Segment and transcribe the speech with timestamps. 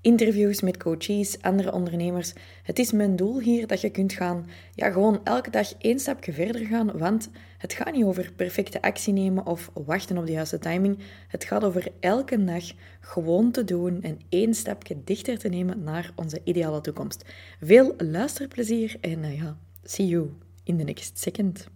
[0.00, 2.32] interviews met coaches, andere ondernemers.
[2.62, 6.32] Het is mijn doel hier dat je kunt gaan, ja, gewoon elke dag één stapje
[6.32, 10.58] verder gaan, want het gaat niet over perfecte actie nemen of wachten op de juiste
[10.58, 10.98] timing.
[11.28, 12.64] Het gaat over elke dag
[13.00, 17.24] gewoon te doen en één stapje dichter te nemen naar onze ideale toekomst.
[17.60, 20.30] Veel luisterplezier en uh, ja, see you
[20.64, 21.68] in the next second.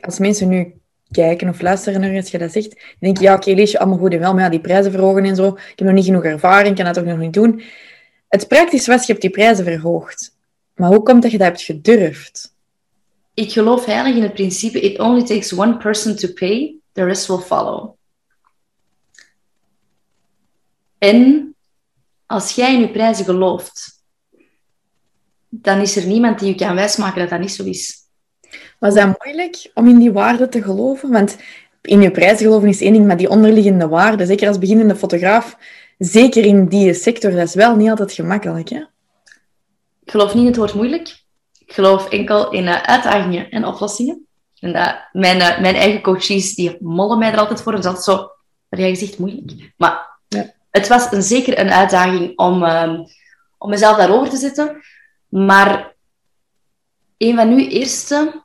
[0.00, 0.74] Als mensen nu
[1.14, 3.78] kijken of luisteren naar als je dat zegt, dan denk je, ja, oké, lees je
[3.78, 6.24] allemaal goed en wel, maar die prijzen verhogen en zo, ik heb nog niet genoeg
[6.24, 7.62] ervaring, kan dat ook nog niet doen.
[8.28, 10.36] Het praktisch was, je hebt die prijzen verhoogd.
[10.74, 12.54] Maar hoe komt dat je dat hebt gedurfd?
[13.34, 17.26] Ik geloof heilig in het principe, it only takes one person to pay, the rest
[17.26, 17.94] will follow.
[20.98, 21.54] En
[22.26, 24.02] als jij in je prijzen gelooft,
[25.48, 28.03] dan is er niemand die je kan wijsmaken dat dat niet zo is.
[28.78, 31.10] Was dat moeilijk om in die waarde te geloven?
[31.10, 31.36] Want
[31.82, 35.56] in je prijzen geloven is één ding, maar die onderliggende waarde, zeker als beginnende fotograaf,
[35.98, 38.68] zeker in die sector, dat is wel niet altijd gemakkelijk.
[38.68, 38.84] Hè?
[40.04, 41.22] Ik geloof niet in het woord moeilijk.
[41.66, 44.26] Ik geloof enkel in uh, uitdagingen en oplossingen.
[44.60, 47.74] En dat mijn, uh, mijn eigen coaches, die mollen mij er altijd voor.
[47.74, 48.16] En dat is zo,
[48.68, 49.72] maar jij gezegd moeilijk.
[49.76, 50.52] Maar ja.
[50.70, 53.00] het was een, zeker een uitdaging om, uh,
[53.58, 54.82] om mezelf daarover te zetten.
[55.28, 55.94] Maar
[57.18, 58.43] een van uw eerste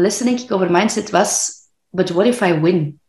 [0.00, 1.54] lessen, denk ik, over mindset was...
[1.90, 3.00] But what if I win?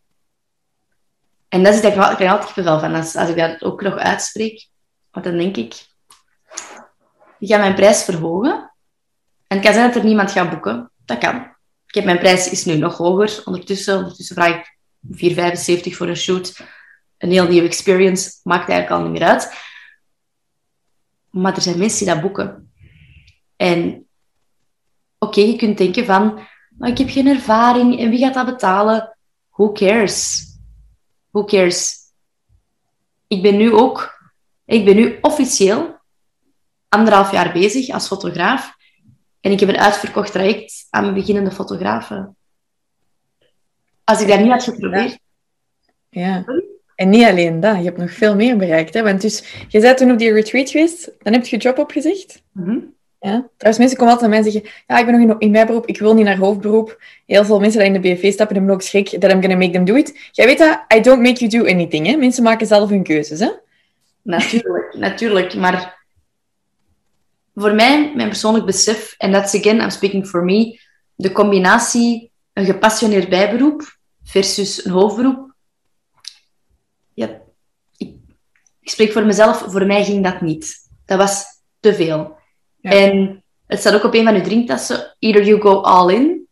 [1.47, 4.67] En dat is dat ik altijd wel van als, als ik dat ook nog uitspreek.
[5.11, 5.85] Want dan denk ik...
[7.39, 8.73] Ik ga mijn prijs verhogen.
[9.47, 10.91] En het kan zijn dat er niemand gaat boeken.
[11.05, 11.35] Dat kan.
[11.87, 13.41] Ik heb mijn prijs is nu nog hoger.
[13.45, 14.77] Ondertussen, ondertussen vraag ik
[15.89, 16.61] 4,75 voor een shoot.
[17.17, 18.39] Een heel nieuwe experience.
[18.43, 19.53] Maakt eigenlijk al niet meer uit.
[21.29, 22.71] Maar er zijn mensen die dat boeken.
[23.55, 24.07] En
[25.17, 29.17] oké, je kunt denken van maar ik heb geen ervaring en wie gaat dat betalen?
[29.49, 30.45] Who cares?
[31.29, 31.95] Who cares?
[33.27, 34.21] Ik ben nu ook,
[34.65, 35.95] ik ben nu officieel
[36.89, 38.75] anderhalf jaar bezig als fotograaf
[39.39, 42.35] en ik heb een uitverkocht traject aan beginnende fotografen.
[44.03, 45.19] Als ik dat niet had geprobeerd.
[46.09, 46.27] Ja.
[46.27, 46.45] ja.
[46.95, 48.93] En niet alleen dat, je hebt nog veel meer bereikt.
[48.93, 49.03] Hè?
[49.03, 52.43] Want dus, je bent toen op die retreat geweest, dan heb je je job opgezegd.
[52.51, 53.49] Mm ja?
[53.57, 55.85] Trouwens, mensen komen altijd naar mij en zeggen, ja, ik ben nog in, mijn beroep,
[55.85, 57.01] ik wil niet naar hoofdberoep.
[57.25, 59.71] Heel veel mensen die in de BV stappen hebben ook schrik that I'm gonna make
[59.71, 60.29] them do it.
[60.31, 62.07] Jij weet dat, I don't make you do anything.
[62.07, 62.15] Hè?
[62.15, 63.39] Mensen maken zelf hun keuzes.
[63.39, 63.49] Hè?
[64.21, 65.55] Natuurlijk, natuurlijk.
[65.55, 66.05] Maar
[67.55, 70.79] voor mij, mijn persoonlijk besef, en that's again, I'm speaking for me,
[71.15, 75.53] de combinatie een gepassioneerd bijberoep versus een hoofdberoep.
[77.13, 77.41] Ja,
[77.97, 78.13] ik,
[78.81, 80.75] ik spreek voor mezelf, voor mij ging dat niet.
[81.05, 81.45] Dat was
[81.79, 82.36] te veel.
[82.91, 85.15] En het staat ook op een van uw drinktassen.
[85.19, 86.47] Either you go all in.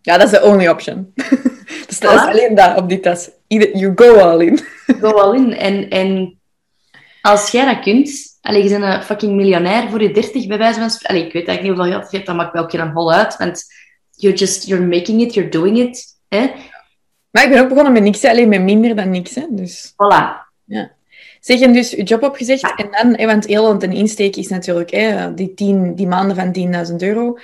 [0.00, 1.12] Ja, dat is de only option.
[1.88, 3.30] dus dat is alleen dat op die tas.
[3.46, 4.58] Either you go all in.
[5.02, 5.56] go all in.
[5.56, 6.40] En, en
[7.20, 8.32] als jij dat kunt...
[8.40, 11.26] Allee, je bent een fucking miljonair voor je dertig, bij wijze van spreken.
[11.26, 13.36] ik weet eigenlijk niet hoeveel geld je hebt, dat maakt wel een hol uit.
[13.36, 13.64] Want
[14.10, 14.66] you're just...
[14.66, 16.04] You're making it, you're doing it.
[16.28, 16.50] Hè?
[17.30, 19.34] Maar ik ben ook begonnen met niks, alleen met minder dan niks.
[19.34, 19.46] Hè?
[19.50, 19.92] Dus...
[19.92, 20.44] Voilà.
[20.64, 20.92] Ja.
[21.40, 25.34] Zeg, je dus je job opgezegd en dan, want heel een insteek is natuurlijk hè,
[25.34, 27.38] die, tien, die maanden van 10.000 euro.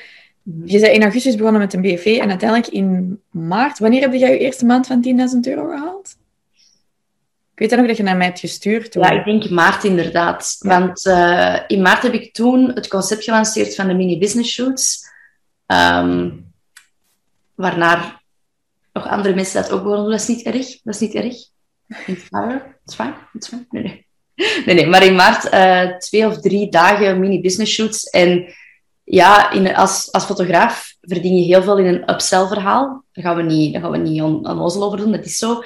[0.65, 3.79] Je zei in augustus begonnen met een BV en uiteindelijk in maart.
[3.79, 6.17] Wanneer heb jij je eerste maand van 10.000 euro gehaald?
[7.53, 8.95] Ik weet dan nog dat je naar mij hebt gestuurd.
[8.95, 10.57] Ja, ik denk maart inderdaad.
[10.59, 15.09] Want uh, in maart heb ik toen het concept gelanceerd van de mini business shoots.
[15.67, 16.53] Um,
[17.55, 18.21] waarna
[18.93, 20.83] nog andere mensen dat ook begonnen Dat is niet erg.
[20.83, 21.35] Dat is niet erg.
[22.07, 22.63] It's fine.
[22.85, 22.95] It's
[23.49, 23.67] fine.
[23.71, 24.07] Nee, nee.
[24.65, 24.87] Nee, nee.
[24.87, 28.05] Maar in maart uh, twee of drie dagen mini-business shoots.
[28.05, 28.55] En
[29.05, 33.05] ja, in, als, als fotograaf verdien je heel veel in een upsell verhaal.
[33.13, 35.63] Daar gaan we niet, daar gaan we niet on, onnozel over doen, dat is zo.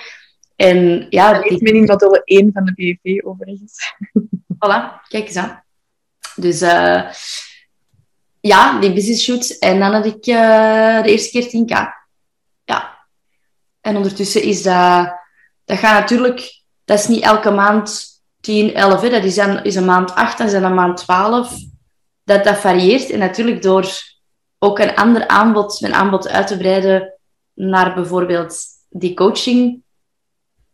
[0.57, 1.33] En ja...
[1.33, 3.79] Dat is mening dat er één van de BV overigens.
[4.65, 5.65] Voilà, kijk eens aan.
[6.37, 7.11] Dus uh,
[8.41, 9.59] ja, die business shoots.
[9.59, 11.73] En dan had ik uh, de eerste keer 10k.
[12.65, 13.07] Ja.
[13.81, 15.24] En ondertussen is dat
[15.65, 19.09] dat gaat natuurlijk, dat is niet elke maand 10, 11, hè.
[19.09, 21.57] dat is, dan, is een maand 8, dat is een maand 12.
[22.25, 23.11] Dat, dat varieert.
[23.11, 23.89] En natuurlijk door
[24.59, 27.19] ook een ander aanbod, mijn aanbod uit te breiden
[27.55, 29.83] naar bijvoorbeeld die coaching.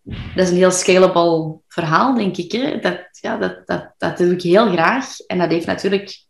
[0.02, 2.52] Dat is een heel scalable verhaal, denk ik.
[2.52, 2.78] Hè?
[2.78, 5.20] Dat, ja, dat, dat, dat doe ik heel graag.
[5.20, 6.25] En dat heeft natuurlijk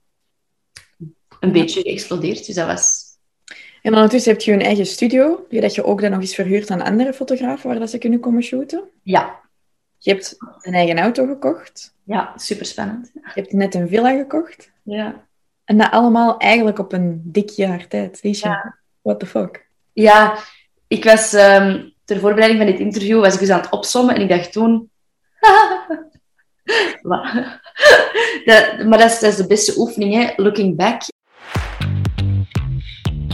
[1.41, 2.47] een beetje geëxplodeerd.
[2.47, 3.10] Dus dat was
[3.83, 6.71] En ondertussen heb je een eigen studio, die dat je ook dan nog eens verhuurt
[6.71, 8.83] aan andere fotografen waar dat ze kunnen komen shooten.
[9.03, 9.39] Ja.
[9.99, 11.95] Je hebt een eigen auto gekocht.
[12.05, 13.11] Ja, super spannend.
[13.15, 14.71] Je hebt net een villa gekocht.
[14.83, 15.25] Ja.
[15.65, 18.23] En dat allemaal eigenlijk op een dik jaar tijd.
[18.23, 18.79] Liesje, Ja.
[19.03, 19.69] what the fuck?
[19.93, 20.39] Ja,
[20.87, 24.21] ik was ehm, ter voorbereiding van dit interview was ik dus aan het opsommen en
[24.21, 24.91] ik dacht toen.
[28.45, 30.43] Dat- maar dat is, dat is de beste oefening, hè?
[30.43, 31.03] looking back.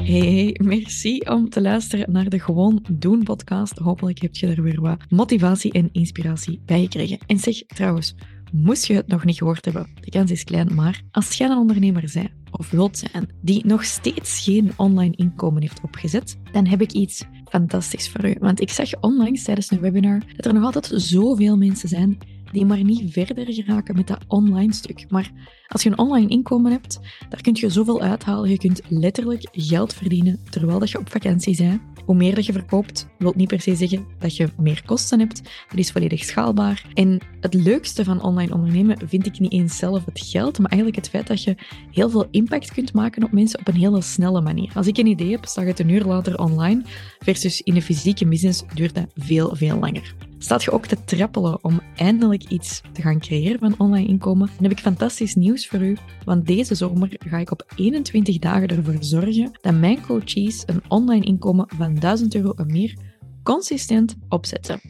[0.06, 3.78] Hey, hey, merci om te luisteren naar de Gewoon Doen podcast.
[3.78, 7.18] Hopelijk heb je er weer wat motivatie en inspiratie bij gekregen.
[7.26, 8.14] En zeg trouwens,
[8.52, 11.56] moest je het nog niet gehoord hebben, de kans is klein, maar als jij een
[11.56, 16.80] ondernemer bent of wilt zijn die nog steeds geen online inkomen heeft opgezet, dan heb
[16.80, 18.36] ik iets fantastisch voor u.
[18.40, 22.18] Want ik zag onlangs tijdens een webinar dat er nog altijd zoveel mensen zijn
[22.52, 25.04] die maar niet verder geraken met dat online stuk.
[25.08, 25.30] Maar
[25.68, 28.50] als je een online inkomen hebt, daar kun je zoveel uithalen.
[28.50, 31.80] Je kunt letterlijk geld verdienen terwijl dat je op vakantie bent.
[32.04, 35.42] Hoe meer dat je verkoopt, wil niet per se zeggen dat je meer kosten hebt.
[35.68, 36.84] Dat is volledig schaalbaar.
[36.94, 41.00] En het leukste van online ondernemen vind ik niet eens zelf het geld, maar eigenlijk
[41.00, 41.56] het feit dat je
[41.90, 44.70] heel veel impact kunt maken op mensen op een hele snelle manier.
[44.74, 46.82] Als ik een idee heb, staat het een uur later online,
[47.18, 50.14] versus in een fysieke business duurt dat veel, veel langer.
[50.38, 54.62] Staat je ook te trappelen om eindelijk iets te gaan creëren van online inkomen, dan
[54.62, 55.96] heb ik fantastisch nieuws voor u.
[56.24, 61.24] Want deze zomer ga ik op 21 dagen ervoor zorgen dat mijn coaches een online
[61.24, 62.98] inkomen van 1000 euro en meer
[63.42, 64.80] consistent opzetten.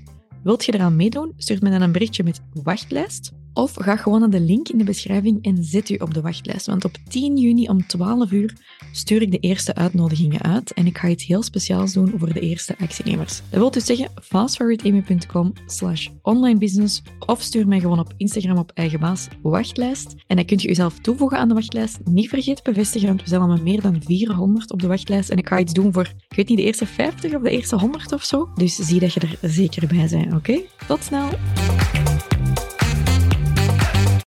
[0.43, 1.33] Wilt je eraan meedoen?
[1.37, 3.33] Stuur me dan een berichtje met wachtlijst.
[3.57, 6.67] Of ga gewoon naar de link in de beschrijving en zet u op de wachtlijst.
[6.67, 8.57] Want op 10 juni om 12 uur
[8.93, 10.73] stuur ik de eerste uitnodigingen uit.
[10.73, 13.41] En ik ga iets heel speciaals doen voor de eerste actienemers.
[13.51, 19.01] Dat wil dus zeggen fastforwardamy.com slash onlinebusiness of stuur mij gewoon op Instagram op eigen
[19.01, 20.15] baas wachtlijst.
[20.27, 21.99] En dan kun je jezelf toevoegen aan de wachtlijst.
[22.05, 25.31] Niet vergeten bevestigen, want we zijn al met meer dan 400 op de wachtlijst.
[25.31, 27.77] En ik ga iets doen voor, ik weet niet, de eerste 50 of de eerste
[27.77, 28.49] 100 of zo.
[28.55, 30.61] Dus zie dat je er zeker bij bent, oké?
[30.87, 31.29] Tot snel!